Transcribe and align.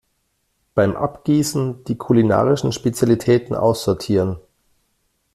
Beim 0.73 0.95
Abgießen 0.95 1.83
die 1.83 1.95
kulinarischen 1.95 2.71
Spezialitäten 2.71 3.53
aussortieren. 3.55 4.39